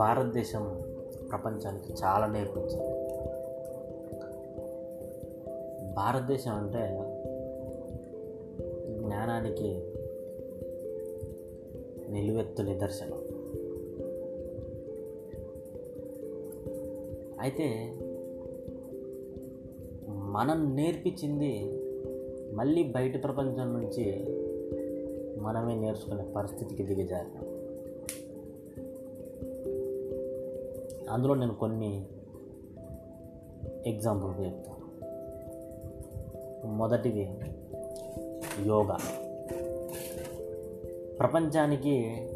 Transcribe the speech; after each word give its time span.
భారతదేశం 0.00 0.82
ప్రపంచానికి 1.30 1.92
చాలా 2.04 2.26
నేర్పించింది 2.26 2.92
భారతదేశం 5.94 6.52
అంటే 6.52 6.84
జ్ఞానానికి 9.02 9.70
నిలువెత్తు 12.12 12.62
నిదర్శనం. 12.62 13.20
అయితే 17.40 17.68
మనం 20.30 20.76
నేర్పించింది 20.76 21.52
మళ్ళీ 22.54 22.82
బయట 22.82 23.24
ప్రపంచం 23.24 23.72
నుంచి 23.72 24.06
మనమే 25.40 25.74
నేర్చుకునే 25.74 26.32
పరిస్థితికి 26.36 26.82
దిగజారినాం. 26.82 27.49
అందులో 31.10 31.34
నేను 31.34 31.54
కొన్ని 31.54 32.08
ఎగ్జాంపుల్ 33.86 34.46
చెప్తాను. 34.46 34.80
మొదటిది 36.66 37.38
యోగా. 38.66 38.96
ప్రపంచానికి 41.18 42.26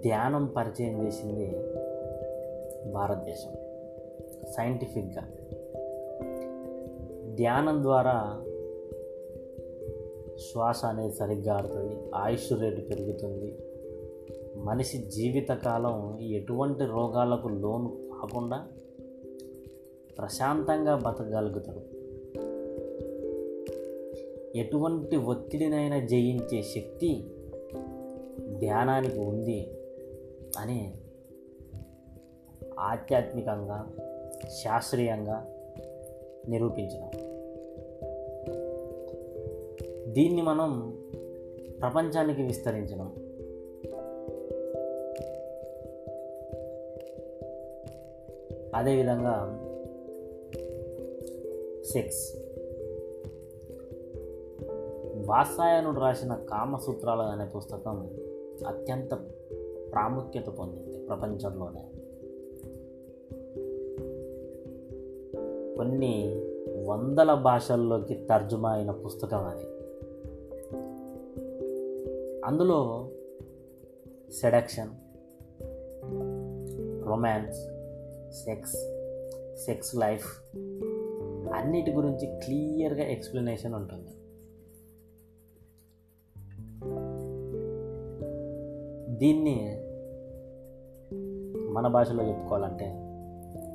ధ్యానం 0.00 0.46
పరిచయం 0.46 1.06
చేసింది 1.06 1.56
భారతదేశం. 2.92 3.54
సైంటిఫిక్గా 4.56 5.22
ధ్యానం 7.34 7.82
ద్వారా 7.82 8.44
శ్వాస 10.52 10.84
అనేది 10.84 11.12
సరిగ్గా 11.12 11.54
ఆడుతుంది 11.54 11.96
ఆయుష్ 12.14 12.52
రేటు 12.52 12.80
పెరుగుతుంది 12.80 13.58
మనిషి 14.58 14.98
జీవితకాలం 14.98 16.18
ఎటువంటి 16.20 16.84
రోగాలకు 16.84 17.48
లోను 17.48 17.96
కాకుండా 18.12 18.66
ప్రశాంతంగా 20.18 20.96
బతకగలుగుతాడు. 20.96 21.98
ఎటువంటి 24.58 25.16
ఒత్తిడినైనా 25.16 26.06
జయించే 26.06 26.62
శక్తి 26.62 27.30
ధ్యానానికి 28.58 29.18
ఉంది 29.18 29.70
అని 30.58 30.94
ఆధ్యాత్మికంగా 32.78 33.90
శాస్త్రీయంగా 34.64 35.54
నిరూపించడం. 36.48 37.10
దీన్ని 40.12 40.42
మనం 40.42 40.98
ప్రపంచానికి 41.80 42.42
విస్తరించడం. 42.42 43.27
అదేవిధంగా 48.74 49.64
సెక్స్ 51.84 52.36
వాత్సాయనుడు 55.28 56.00
రాసిన 56.00 56.34
కామసూత్రాలు 56.34 57.20
అనే 57.20 57.44
పుస్తకం 57.44 58.10
అత్యంత 58.66 59.14
ప్రాముఖ్యత 59.92 60.46
పొందింది 60.46 60.98
ప్రపంచంలోనే. 60.98 61.84
కొన్ని 65.76 66.42
వందల 66.86 67.34
భాషల్లోకి 67.34 68.14
తర్జుమా 68.14 68.70
అయిన 68.70 68.90
పుస్తకం 68.90 69.44
అది. 69.44 69.64
అందులో 72.44 73.08
seduction 74.40 74.90
romance 77.08 77.77
sex 78.32 78.76
sex 79.66 79.96
life 79.96 80.56
అన్నిటి 81.54 81.90
గురించి 81.90 82.40
క్లియర్గా 82.44 83.04
ఎక్స్ప్లెనేషన్ 83.04 83.74
ఉంటుంది. 83.74 84.08
దీన్ని 89.18 89.84
మన 91.68 91.86
భాషలో 91.86 92.28
చెప్పుకోవాలంటే 92.28 92.84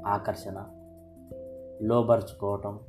ఆకర్షణ 0.07 0.65
లోబరుచుకోవటం 1.81 2.79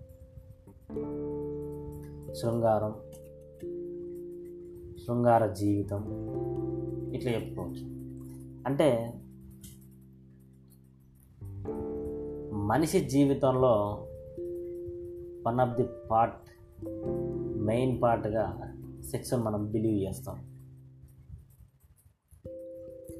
శృంగారం 2.34 2.94
శృంగార 5.06 5.46
జీవితం 5.46 6.04
ఇట్లా 7.14 7.32
చెప్పుకోవచ్చు. 7.32 7.94
అంటే 8.66 9.14
మనిషి 12.64 13.00
జీవితంలో 13.00 14.06
one 15.46 15.60
of 15.60 15.80
the 15.80 15.88
part 16.10 16.48
main 17.56 18.02
పార్ట్గా 18.02 18.74
sex 19.10 19.34
మనం 19.34 19.70
బిలీవ్ 19.70 20.08
చేస్తాం. 20.08 20.38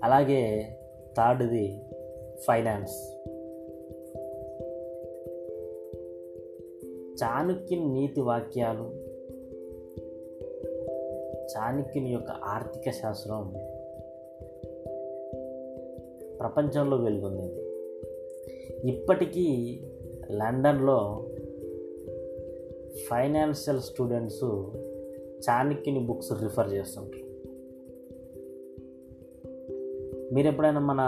అలాగే 0.05 0.77
థర్డ్ది 1.17 1.83
ఫైనాన్స్. 2.47 2.97
చాణుక్యుని 7.25 7.87
నీతి 7.87 8.21
వాక్యాలు 8.21 8.83
చాణుక్యుని 11.57 12.13
యొక్క 12.13 12.31
ఆర్థిక 12.31 12.91
శాస్త్రం 12.91 13.53
ప్రపంచంలో 16.41 16.97
వెలుగొందింది. 16.97 17.64
ఇప్పటికీ 18.85 19.81
లండన్లో 20.33 21.27
ఫైనాన్షియల్ 23.11 23.81
స్టూడెంట్స్ 23.81 24.45
చాణక్యుని 25.49 26.01
బుక్స్ 26.01 26.33
రిఫర్ 26.43 26.73
చేస్తుంటారు. 26.73 27.25
మీరు 30.35 30.49
ఎప్పుడైనా 30.49 30.81
మన 30.81 31.01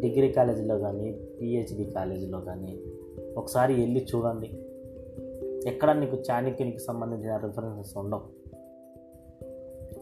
డిగ్రీ 0.00 0.32
కాలేజీలో 0.32 0.78
కానీ 0.78 1.12
పిహెచ్డి 1.40 1.84
కాలేజీలో 1.84 2.40
కానీ 2.40 2.80
ఒకసారి 3.36 3.74
వెళ్ళి 3.74 4.06
చూడండి. 4.14 4.50
ఎక్కడ 5.68 5.90
నీకు 5.90 6.16
చాణక్యునికి 6.16 6.78
సంబంధించిన 6.78 7.36
రిఫరెన్సెస్ 7.36 7.96
ఉండవు. 7.96 8.42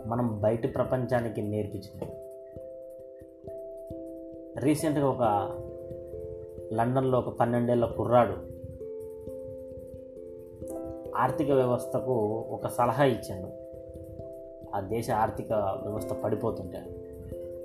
మనం 0.07 0.41
బయట 0.41 0.75
ప్రపంచానికి 0.75 1.43
నేర్పించినవి. 1.43 2.21
రీసెంట్గా 4.61 5.11
ఒక 5.11 5.23
లండన్లో 6.73 7.19
ఒక 7.19 7.29
పన్నెండేళ్ళ 7.29 7.87
కుర్రాడు. 7.87 8.61
ఆర్థిక 11.17 11.51
వ్యవస్థకు 11.51 12.13
ఒక 12.51 12.67
సలహా 12.67 13.05
ఇచ్చాడు 13.05 13.49
ఆ 14.75 14.81
దేశ 14.81 15.11
ఆర్థిక 15.11 15.53
వ్యవస్థ 15.53 16.13
పడిపోతుంటే. 16.13 16.79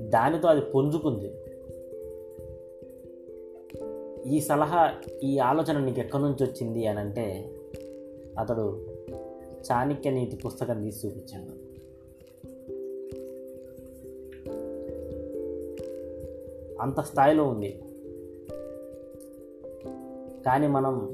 దానితో 0.02 0.48
అది 0.48 0.62
పుంజుకుంది. 0.62 1.32
ఈ 4.36 4.40
సలహా 4.40 4.94
ఈ 5.24 5.38
ఆలోచన 5.38 5.80
నీకు 5.80 6.00
ఎక్కడి 6.00 6.24
నుంచి 6.24 6.44
వచ్చింది 6.44 6.88
అని 6.88 7.00
అంటే 7.00 7.52
అతడు 8.40 8.86
చాణక్య 9.72 10.12
నీతి 10.12 10.36
పుస్తకం 10.36 10.82
తీసి 10.82 11.08
చూపించాడు. 11.08 11.66
అంత 16.82 17.00
స్థాయిలో 17.00 17.44
ఉంది. 17.44 17.82
కానీ 20.46 20.68
మనం 20.68 21.14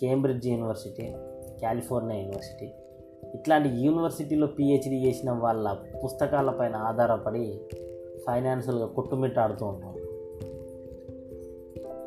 కేంబ్రిడ్జ్ 0.00 0.48
యూనివర్సిటీ 0.48 1.14
కాలిఫోర్నియా 1.62 2.20
యూనివర్సిటీ 2.20 2.70
ఇట్లాంటి 3.34 3.68
యూనివర్సిటీలో 3.68 4.46
పిహెచ్డి 4.46 5.06
చేసిన 5.06 5.30
వాళ్ళ 5.30 5.76
పుస్తకాలపైన 6.04 6.76
ఆధారపడి 6.76 7.60
ఫైనాన్షియల్గా 8.26 8.86
కొట్టుమిట్టాడుతూ 8.86 9.66
ఉంటాం. 9.66 9.94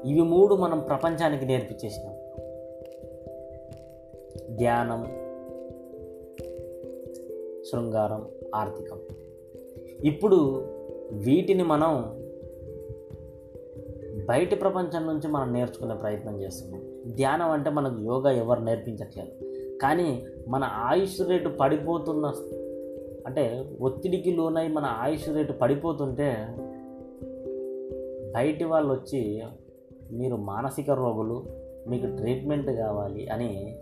ఇవి 0.06 0.22
మూడు 0.22 0.56
మనం 0.56 0.80
ప్రపంచానికి 0.80 1.46
నేర్పించేసినాం. 1.46 2.16
ధ్యానం 4.58 5.06
శృంగారం 7.72 8.28
ఆర్థికం. 8.56 9.00
ఇప్పుడు 10.04 10.36
వీటిని 11.12 11.64
మనం 11.64 12.19
బయటి 14.30 14.56
ప్రపంచం 14.56 15.08
నుంచి 15.08 15.28
మనం 15.28 15.54
నేర్చుకునే 15.54 15.96
ప్రయత్నం 15.96 16.42
చేస్తున్నాం. 16.42 17.14
ధ్యానం 17.16 17.52
అంటే 17.52 17.70
మనకు 17.70 18.00
యోగా 18.00 18.32
ఎవరు 18.32 18.60
నేర్పించట్లేదు. 18.60 19.32
కానీ 19.82 20.26
మన 20.48 20.64
ఆయుష్ 20.64 21.22
రేటు 21.28 21.50
పడిపోతున్న 21.50 22.34
అంటే 23.28 23.70
ఒత్తిడికి 23.82 24.32
లోనై 24.36 24.68
మన 24.68 24.86
ఆయుష్ 24.86 25.30
రేటు 25.30 25.54
పడిపోతుంటే 25.54 26.48
బయటి 28.36 28.64
వాళ్ళు 28.64 28.94
వచ్చి 28.94 29.44
మీరు 30.12 30.36
మానసిక 30.36 30.90
రోగులు 30.90 31.44
మీకు 31.88 32.06
ట్రీట్మెంట్ 32.16 32.68
కావాలి 32.68 33.28
అని 33.28 33.80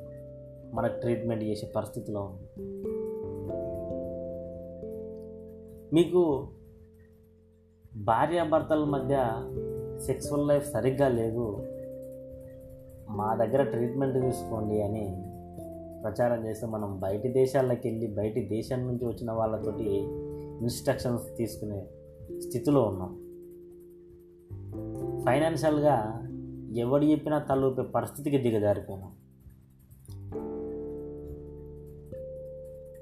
మనకు 0.74 1.00
ట్రీట్మెంట్ 1.00 1.44
చేసే 1.44 1.68
పరిస్థితిలో 1.76 2.22
ఉంది. 2.22 2.72
మీకు 5.94 6.48
భార్యాభర్తల 7.96 8.84
మధ్య 8.84 9.18
సెక్సువల్ 10.00 10.48
లైఫ్ 10.48 10.72
సరిగ్గా 10.72 11.08
లేదు. 11.08 11.66
మా 13.10 13.36
దగ్గర 13.36 13.64
ట్రీట్మెంట్ 13.64 14.22
తీసుకోండి 14.22 14.82
అని 14.82 15.24
ప్రచారం 16.04 16.46
చేస్తే 16.46 16.68
మనం 16.68 17.00
బయటి 17.00 17.28
దేశాలకు 17.28 17.82
వెళ్ళి 17.86 18.08
బయటి 18.08 18.42
దేశం 18.42 18.88
నుంచి 18.88 19.06
వచ్చిన 19.06 19.32
వాళ్ళతోటి 19.32 19.84
ఇన్స్ట్రక్షన్స్ 20.62 21.38
తీసుకునే 21.38 21.86
స్థితిలో 22.40 22.82
ఉన్నాం. 22.82 23.24
ఫైనాన్షియల్గా 25.26 26.24
ఎవడు 26.76 27.06
చెప్పినా 27.06 27.40
తలూపే 27.40 27.82
పరిస్థితికి 27.82 28.38
దిగజారిపోయినాం. 28.38 29.12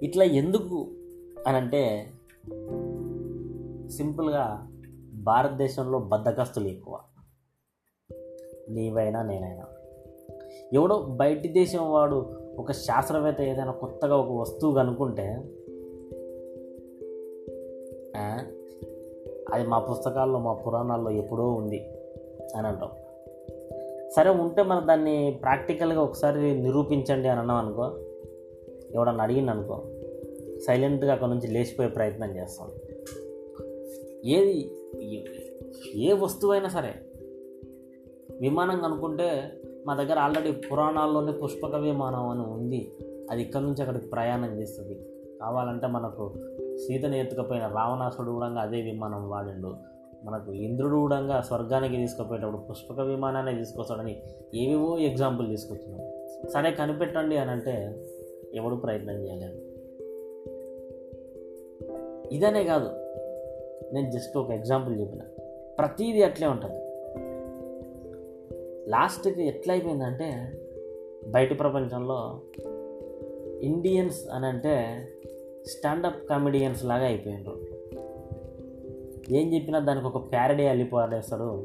ఇట్లా 0.03 0.23
ఎందుకు 0.23 0.87
అని 1.47 1.57
అంటే 1.57 2.11
సింపుల్గా 3.89 4.71
భారతదేశంలో 5.25 5.99
బద్దకస్తులు 5.99 6.67
ఎక్కువ. 6.67 6.99
నీవైనా 8.69 9.21
నేనైనా. 9.21 9.65
ఎవడో 10.73 11.01
బయటి 11.01 11.47
దేశం 11.47 11.91
వాడు 11.91 12.33
ఒక 12.59 12.71
శాస్త్రవేత్త 12.71 13.41
ఏదైనా 13.41 13.71
కొత్తగా 13.71 14.17
ఒక 14.17 14.31
వస్తువు 14.31 14.75
కనుక్కుంటే 14.75 15.23
అది 19.53 19.67
మా 19.67 19.79
పుస్తకాల్లో 19.79 20.39
మా 20.39 20.53
పురాణాల్లో 20.53 21.11
ఎప్పుడో 21.11 21.51
ఉంది 21.51 21.79
అని 22.55 22.67
అంటాం. 22.67 22.89
సరే 24.15 24.29
ఉంటే 24.29 24.63
మనం 24.63 24.87
దాన్ని 24.87 25.39
ప్రాక్టికల్గా 25.41 26.01
ఒకసారి 26.01 26.61
నిరూపించండి 26.61 27.27
అని 27.27 27.39
అన్నాం 27.39 27.57
అనుకో 27.57 27.83
ఎవడన్నా 28.95 29.23
అడిగింది 29.23 29.51
అనుకో 29.51 29.83
సైలెంట్గా 30.67 31.13
అక్కడ 31.13 31.27
నుంచి 31.27 31.47
లేచిపోయే 31.47 31.89
ప్రయత్నం 31.89 32.35
చేస్తాం. 32.35 32.71
ఏది 34.25 34.71
ఏ 35.95 36.13
వస్తువైనా 36.13 36.69
సరే 36.69 36.93
విమానం 38.41 38.79
కనుక్కుంటే 38.79 39.59
మా 39.85 39.95
దగ్గర 39.95 40.19
ఆల్రెడీ 40.19 40.51
పురాణాల్లోనే 40.51 41.31
పుష్పక 41.31 41.75
విమానం 41.75 42.27
అని 42.27 42.41
ఉంది. 42.41 42.91
అది 43.31 43.41
ఇక్కడ 43.41 43.61
నుంచి 43.61 43.81
అక్కడికి 43.81 44.07
ప్రయాణం 44.07 44.59
చేస్తుంది. 44.59 44.93
కావాలంటే 45.41 45.87
మనకు 45.87 46.33
సీతని 46.77 47.19
ఎత్తుకపోయిన 47.19 47.67
రావణాసుడు 47.67 48.31
కూడా 48.31 48.45
అదే 48.45 48.81
విమానం 48.81 49.29
వాడిండు. 49.29 49.75
మనకు 50.23 50.53
ఇంద్రుడు 50.53 50.95
కూడా 50.95 51.41
స్వర్గానికి 51.41 51.95
తీసుకుపోయేటప్పుడు 51.95 52.57
పుష్పక 52.57 52.99
విమానాన్ని 52.99 53.55
తీసుకొస్తాడని 53.55 54.21
ఏవేవో 54.55 54.97
ఎగ్జాంపుల్ 54.97 55.47
తీసుకొచ్చినాం. 55.47 55.99
సరే 56.49 56.71
కనిపెట్టండి 56.71 57.37
అని 57.37 57.51
అంటే 57.51 58.05
ఎవడు 58.53 58.75
ప్రయత్నం 58.75 59.15
చేయలేదు. 59.15 59.61
ఇదనే 62.31 62.63
కాదు 62.63 62.89
నేను 63.93 64.11
జస్ట్ 64.11 64.37
ఒక 64.37 64.51
ఎగ్జాంపుల్ 64.51 64.99
చెప్పిన. 64.99 65.21
ప్రతీది 65.79 66.23
అట్లే 66.23 66.47
ఉంటుంది. 66.47 66.85
లాస్ట్కి 68.89 69.47
ఎట్లా 69.47 69.73
అయిపోయిందంటే 69.73 70.51
బయట 71.27 71.59
ప్రపంచంలో 71.59 72.41
ఇండియన్స్ 73.61 74.29
అని 74.31 74.45
అంటే 74.45 75.07
స్టాండప్ 75.67 76.29
కామెడియన్స్ 76.29 76.85
లాగా 76.85 77.05
అయిపోయిండ్రు. 77.05 77.59
ఏం 79.31 79.53
చెప్పినా 79.53 79.79
దానికి 79.79 80.07
ఒక 80.07 80.31
ప్యారడీ 80.31 80.65
అల్లిపాడేస్తాడు 80.65 81.63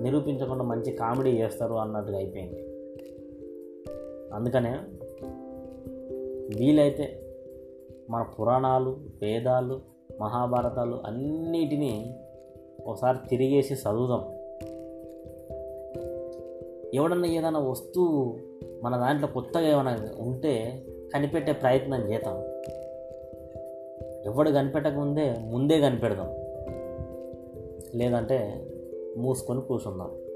నిరూపించకుండా 0.00 0.64
మంచి 0.64 0.92
కామెడీ 0.92 1.30
చేస్తారు 1.30 1.74
అన్నట్టుగా 1.74 2.16
అయిపోయింది. 2.18 2.60
అందుకనే 4.34 4.78
వీలైతే 6.58 7.24
మన 8.10 8.22
పురాణాలు 8.22 8.96
వేదాలు 9.22 9.97
మహాభారతాలు 10.20 10.98
అన్నిటినీ 11.06 12.16
ఒకసారి 12.86 13.18
తిరిగేసి 13.28 13.74
చదువుదాం. 13.74 14.24
ఎవడన్నా 16.94 17.28
ఏదైనా 17.28 17.58
వస్తువు 17.58 18.38
మన 18.82 18.96
దాంట్లో 18.96 19.28
కొత్తగా 19.28 19.68
ఏమైనా 19.68 19.98
ఉంటే 20.18 20.82
కనిపెట్టే 21.14 21.52
ప్రయత్నం 21.52 22.12
చేద్దాం. 22.12 22.44
ఎవడు 24.24 24.50
కనిపెట్టకముందే 24.50 25.34
ముందే 25.40 25.80
కనిపెడదాం. 25.80 26.28
లేదంటే 27.94 28.66
మూసుకొని 29.16 29.60
కూర్చుందాం. 29.60 30.27